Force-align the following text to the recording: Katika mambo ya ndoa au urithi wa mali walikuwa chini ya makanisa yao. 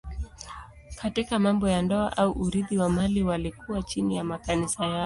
Katika 0.95 1.39
mambo 1.39 1.69
ya 1.69 1.81
ndoa 1.81 2.17
au 2.17 2.31
urithi 2.31 2.77
wa 2.77 2.89
mali 2.89 3.23
walikuwa 3.23 3.83
chini 3.83 4.15
ya 4.15 4.23
makanisa 4.23 4.83
yao. 4.85 4.99